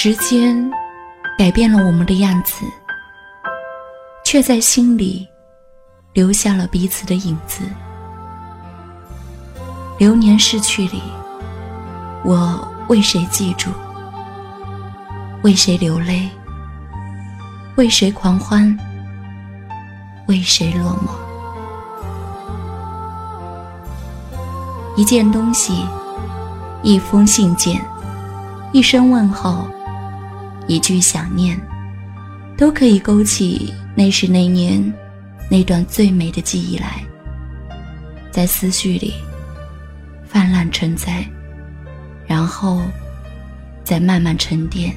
[0.00, 0.70] 时间
[1.36, 2.64] 改变了我们的样子，
[4.24, 5.26] 却在心里
[6.12, 7.64] 留下了彼此的影子。
[9.98, 11.02] 流年逝去里，
[12.24, 13.70] 我为谁记住？
[15.42, 16.30] 为谁流泪？
[17.74, 18.78] 为谁狂欢？
[20.28, 21.10] 为谁落寞？
[24.96, 25.84] 一件东西，
[26.84, 27.84] 一封信件，
[28.70, 29.66] 一声问候，
[30.68, 31.60] 一句想念，
[32.56, 34.80] 都可以勾起那时那年
[35.50, 37.02] 那段最美的记忆来，
[38.30, 39.14] 在思绪里
[40.28, 41.26] 泛滥成灾，
[42.26, 42.82] 然后
[43.82, 44.94] 再慢慢沉淀。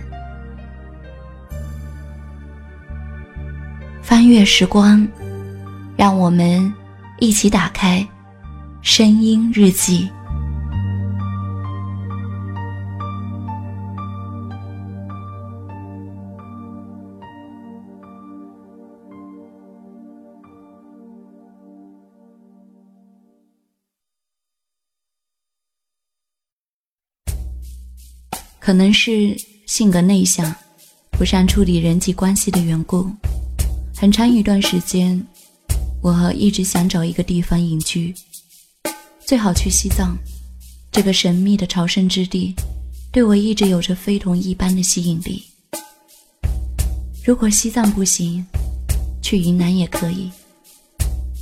[4.01, 5.07] 翻阅时光，
[5.95, 6.71] 让我们
[7.19, 8.05] 一起打开
[8.81, 10.09] 声音日记。
[28.61, 30.55] 可能是性格内向，
[31.09, 33.09] 不善处理人际关系的缘故。
[33.97, 35.19] 很长一段时间，
[35.99, 38.13] 我一直想找一个地方隐居，
[39.25, 40.15] 最好去西藏。
[40.91, 42.53] 这个神秘的朝圣之地，
[43.11, 45.43] 对我一直有着非同一般的吸引力。
[47.25, 48.45] 如果西藏不行，
[49.23, 50.29] 去云南也可以，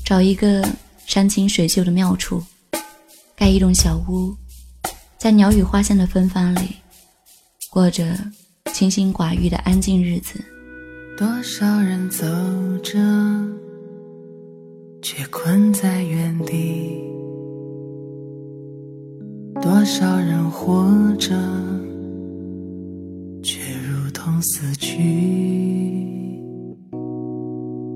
[0.05, 0.65] 找一个
[1.05, 2.41] 山清水秀的妙处，
[3.35, 4.33] 盖一栋小屋，
[5.17, 6.75] 在鸟语花香的芬芳里，
[7.71, 8.03] 过着
[8.73, 10.43] 清心寡欲的安静日子。
[11.15, 12.25] 多少人走
[12.81, 12.97] 着，
[15.03, 16.99] 却困在原地；
[19.61, 20.83] 多少人活
[21.19, 21.35] 着，
[23.43, 24.97] 却如同死去；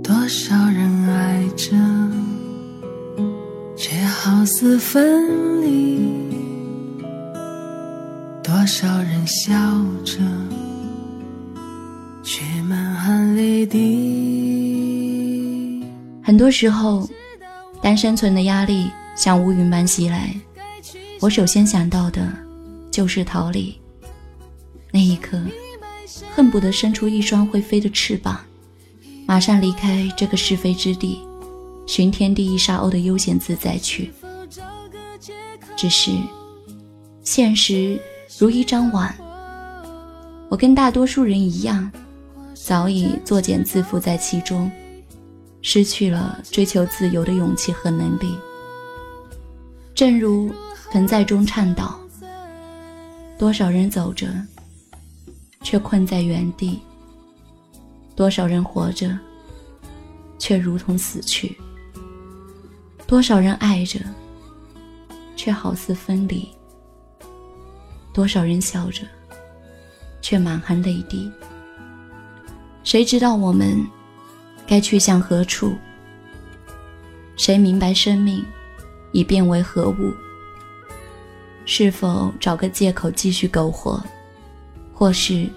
[0.04, 1.72] 多少人爱着，
[3.76, 5.83] 却好似分离；
[8.54, 9.52] 多少人笑
[10.06, 10.20] 着。
[12.22, 13.84] 却满含泪滴
[16.24, 17.10] 很多时候，
[17.82, 20.32] 当生存的压力像乌云般袭来，
[21.20, 22.32] 我首先想到的，
[22.92, 23.76] 就是逃离。
[24.92, 25.42] 那一刻，
[26.36, 28.40] 恨不得伸出一双会飞的翅膀，
[29.26, 31.18] 马上离开这个是非之地，
[31.88, 34.12] 寻天地一沙鸥的悠闲自在去。
[35.76, 36.12] 只是，
[37.24, 38.00] 现实
[38.40, 39.14] 如一张网，
[40.50, 41.92] 我跟大多数人一样。
[42.56, 44.72] 早已作茧自缚在其中，
[45.62, 48.38] 失去了追求自由的勇气和能力。
[49.94, 50.50] 正如
[50.92, 52.00] 盆在中倡导：
[53.38, 54.28] 多少人走着，
[55.62, 56.80] 却困在原地；
[58.16, 59.18] 多少人活着，
[60.40, 61.50] 却如同死去；
[63.06, 64.00] 多少人爱着，
[65.36, 66.48] 却好似分离；
[68.14, 69.02] 多少人笑着，
[70.22, 71.32] 却满含泪滴。
[72.84, 73.84] 谁知道我们
[74.68, 75.76] 该去向何处？
[77.36, 78.46] 谁明白生命
[79.12, 80.14] 已变为何物？
[81.66, 84.04] 是否找个借口继续苟活，
[84.94, 85.50] 或是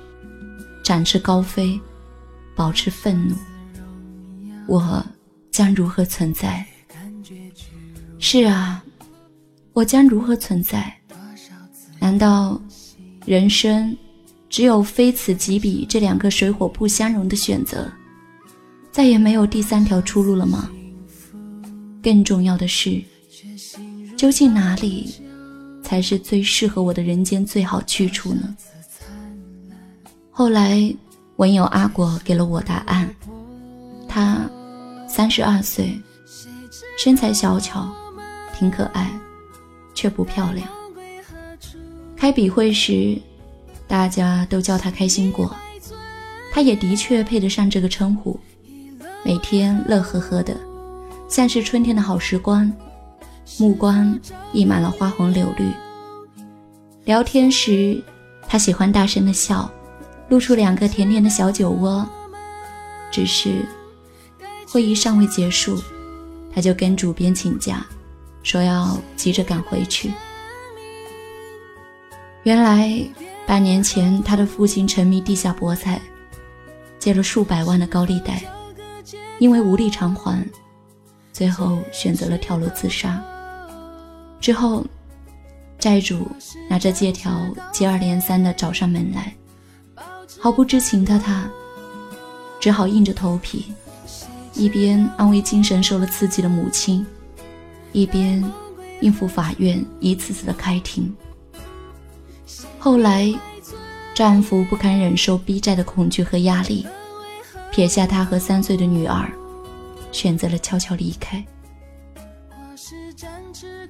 [0.83, 1.79] 展翅高飞，
[2.55, 3.35] 保持愤怒？
[4.67, 5.05] 我
[5.51, 6.65] 将如何存在？
[8.19, 8.83] 是啊，
[9.73, 10.97] 我将如何存在？
[12.07, 12.61] 难道
[13.25, 13.97] 人生？
[14.49, 17.91] 只有非此即彼这两个水火不相容的选择，
[18.93, 20.71] 再也没有第三条出路了吗？
[22.01, 23.03] 更重要的是，
[24.17, 25.13] 究竟哪里
[25.83, 28.57] 才是最适合我的人间最好去处呢？
[30.31, 30.81] 后来，
[31.39, 33.13] 文友阿果给了我答案。
[34.09, 34.49] 他
[35.09, 36.01] 三十二岁，
[36.97, 37.93] 身材小巧，
[38.57, 39.11] 挺可爱，
[39.93, 40.69] 却不漂亮。
[42.27, 43.17] 开笔会时。
[43.87, 45.55] 大家都叫他开心果，
[46.53, 48.37] 他也的确配得上这个称呼。
[49.25, 50.57] 每天乐呵呵的，
[51.29, 52.69] 像是春天的好时光，
[53.61, 54.19] 目光
[54.53, 55.71] 溢满了花红柳绿。
[57.05, 58.03] 聊天时，
[58.49, 59.71] 他喜欢大声的笑，
[60.29, 62.05] 露出两个甜甜的小酒窝。
[63.13, 63.65] 只是
[64.67, 65.81] 会议尚未结束，
[66.53, 67.87] 他就跟主编请假，
[68.43, 70.11] 说要急着赶回去。
[72.47, 73.05] 原来。
[73.45, 76.01] 半年前，他的父亲沉迷地下博彩，
[76.99, 78.43] 借了数百万的高利贷，
[79.39, 80.45] 因为无力偿还，
[81.33, 83.23] 最后选择了跳楼自杀。
[84.41, 84.85] 之后，
[85.79, 86.29] 债主
[86.69, 87.41] 拿着借条
[87.73, 89.33] 接二连三的找上门来，
[90.41, 91.49] 毫不知情的他，
[92.61, 93.73] 只好硬着头皮，
[94.55, 97.07] 一边安慰精神受了刺激的母亲，
[97.93, 98.43] 一边
[99.01, 101.13] 应付法院一次次的开庭。
[102.87, 103.35] 后来，
[104.15, 106.87] 丈夫不堪忍受逼债的恐惧和压力，
[107.73, 109.29] 撇下她和三岁的女儿，
[110.13, 111.45] 选择了悄悄离开。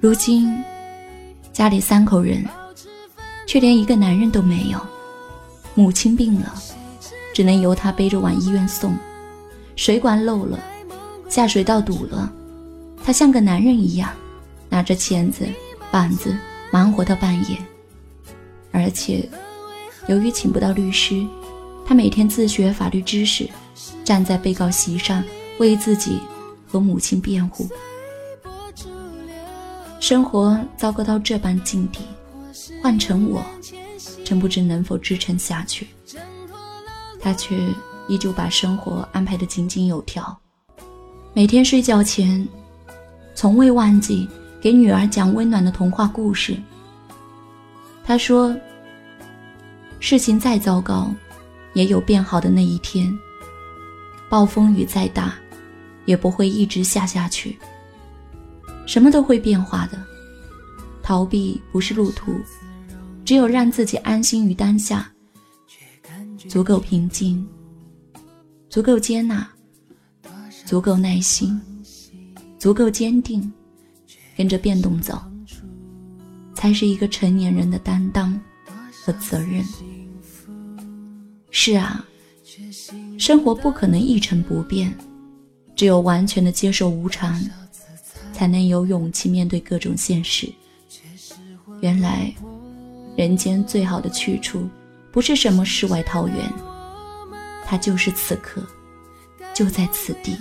[0.01, 0.51] 如今，
[1.53, 2.43] 家里三口人，
[3.45, 4.79] 却连一个男人都没有。
[5.75, 6.51] 母亲病了，
[7.35, 8.93] 只能由他背着往医院送；
[9.75, 10.57] 水管漏了，
[11.29, 12.33] 下水道堵了，
[13.05, 14.09] 他像个男人一样，
[14.69, 15.45] 拿着钳子、
[15.91, 16.35] 板子，
[16.71, 17.55] 忙活到半夜。
[18.77, 19.27] 而且，
[20.07, 21.25] 由于请不到律师，
[21.83, 23.49] 他每天自学法律知识，
[24.03, 25.23] 站在被告席上
[25.57, 26.19] 为自己
[26.67, 27.67] 和母亲辩护。
[29.99, 32.01] 生活糟糕到这般境地，
[32.79, 33.43] 换成我，
[34.23, 35.87] 真不知能否支撑下去。
[37.19, 37.57] 他却
[38.07, 40.37] 依旧把生活安排得井井有条，
[41.33, 42.47] 每天睡觉前，
[43.33, 44.29] 从未忘记
[44.61, 46.55] 给女儿讲温暖的童话故事。
[48.07, 48.55] 他说。
[49.99, 51.11] 事情再糟糕，
[51.73, 53.11] 也有变好的那一天。
[54.29, 55.33] 暴风雨再大，
[56.05, 57.57] 也不会一直下下去。
[58.85, 59.97] 什么都会变化的，
[61.01, 62.39] 逃避不是路途，
[63.25, 65.11] 只有让自己安心于当下，
[66.47, 67.45] 足够平静，
[68.69, 69.49] 足够接纳，
[70.63, 71.59] 足够耐心，
[72.59, 73.51] 足够坚定，
[74.37, 75.19] 跟着变动走，
[76.57, 78.39] 才是一个成年人的担当。
[79.05, 79.63] 和责任。
[81.49, 82.05] 是啊，
[83.17, 84.93] 生活不可能一成不变，
[85.77, 87.39] 只有完全的接受无常，
[88.33, 90.51] 才能有勇气面对各种现实。
[91.79, 92.33] 原来，
[93.15, 94.67] 人间最好的去处，
[95.09, 96.35] 不是什么世外桃源，
[97.65, 98.61] 它就是此刻，
[99.53, 100.35] 就在此地。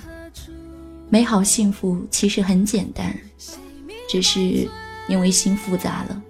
[1.08, 3.16] 美好幸福其实很简单，
[4.10, 4.68] 只是
[5.08, 6.20] 因为心复杂了，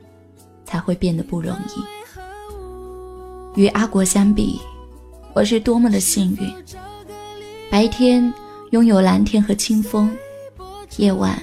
[0.64, 3.60] 才会变得不容易。
[3.60, 4.60] 与阿国相比，
[5.34, 6.54] 我是多么的幸运！
[7.70, 8.32] 白天
[8.70, 10.14] 拥有蓝天和清风，
[10.98, 11.40] 夜晚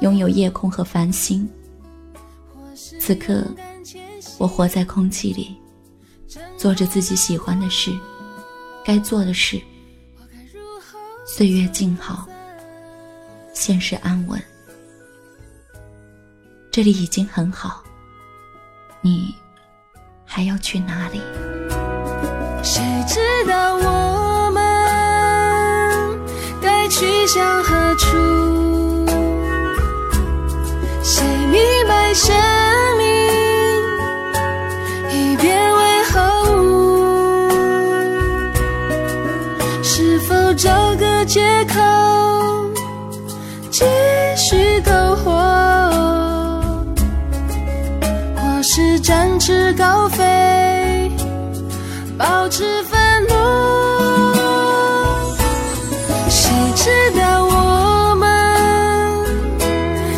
[0.00, 1.48] 拥有夜空和繁星。
[3.00, 3.46] 此刻，
[4.38, 5.56] 我活在空气里，
[6.56, 7.90] 做着自己喜欢的事，
[8.84, 9.60] 该做的事。
[11.26, 12.26] 岁月静好，
[13.54, 14.40] 现实安稳，
[16.74, 17.84] 这里已经很好。
[19.00, 19.32] 你
[20.24, 21.20] 还要去哪里？
[22.64, 26.18] 谁知道我们
[26.60, 29.06] 该去向何处？
[31.00, 32.34] 谁明白生
[32.98, 33.04] 命
[35.12, 36.58] 已变为何物？
[39.80, 41.78] 是否找个借口
[49.04, 51.12] 展翅高飞？
[52.16, 52.98] 保持愤
[53.28, 53.34] 怒，
[56.30, 56.88] 谁知
[57.20, 58.24] 道我们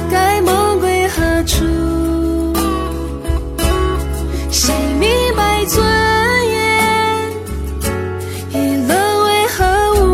[0.08, 1.64] 该梦归何处？
[4.52, 5.84] 谁明白尊
[6.52, 6.54] 严
[8.52, 8.54] 已
[8.86, 9.64] 沦为何
[10.00, 10.06] 物？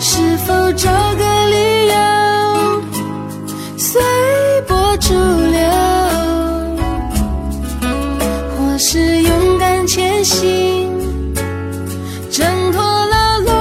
[0.00, 1.23] 是否找个
[5.06, 5.60] 驻留，
[8.56, 8.78] 或？
[8.78, 10.90] 是勇敢前行，
[12.30, 13.52] 挣脱牢笼，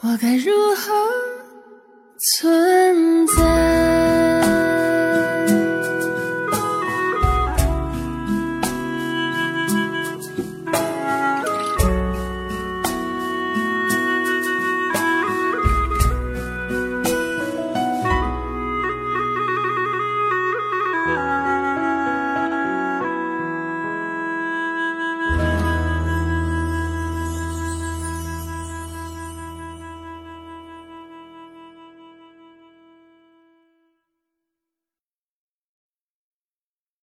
[0.00, 0.92] 我该如何
[2.40, 2.61] 存？